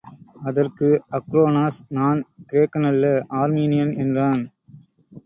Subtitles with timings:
[0.41, 2.19] அதற்கு அக்ரோனோஸ், நான்
[2.51, 4.41] கிரேக்கனல்ல ஆர்மீனியன் என்றான்.